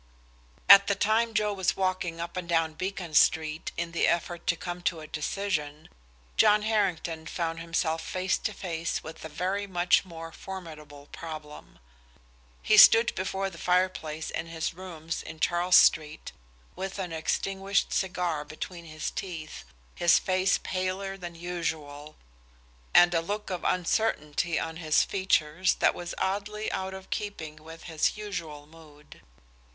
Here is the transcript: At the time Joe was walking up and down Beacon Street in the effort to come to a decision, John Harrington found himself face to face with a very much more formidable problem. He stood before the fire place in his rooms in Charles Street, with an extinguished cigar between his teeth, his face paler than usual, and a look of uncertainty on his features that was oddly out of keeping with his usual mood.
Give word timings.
At 0.67 0.87
the 0.87 0.95
time 0.95 1.35
Joe 1.35 1.53
was 1.53 1.77
walking 1.77 2.19
up 2.19 2.35
and 2.35 2.49
down 2.49 2.73
Beacon 2.73 3.13
Street 3.13 3.71
in 3.77 3.91
the 3.91 4.07
effort 4.07 4.47
to 4.47 4.55
come 4.55 4.81
to 4.81 4.99
a 4.99 5.05
decision, 5.05 5.89
John 6.37 6.63
Harrington 6.63 7.27
found 7.27 7.59
himself 7.59 8.01
face 8.01 8.39
to 8.39 8.51
face 8.51 9.03
with 9.03 9.23
a 9.23 9.29
very 9.29 9.67
much 9.67 10.03
more 10.03 10.31
formidable 10.31 11.07
problem. 11.11 11.77
He 12.63 12.77
stood 12.77 13.13
before 13.13 13.51
the 13.51 13.59
fire 13.59 13.89
place 13.89 14.31
in 14.31 14.47
his 14.47 14.73
rooms 14.73 15.21
in 15.21 15.39
Charles 15.39 15.75
Street, 15.75 16.31
with 16.75 16.97
an 16.97 17.11
extinguished 17.11 17.93
cigar 17.93 18.43
between 18.43 18.85
his 18.85 19.11
teeth, 19.11 19.65
his 19.93 20.17
face 20.17 20.57
paler 20.63 21.15
than 21.15 21.35
usual, 21.35 22.15
and 22.91 23.13
a 23.13 23.21
look 23.21 23.51
of 23.51 23.63
uncertainty 23.63 24.59
on 24.59 24.77
his 24.77 25.03
features 25.03 25.75
that 25.75 25.93
was 25.93 26.15
oddly 26.17 26.71
out 26.71 26.95
of 26.95 27.11
keeping 27.11 27.57
with 27.57 27.83
his 27.83 28.17
usual 28.17 28.65
mood. 28.65 29.21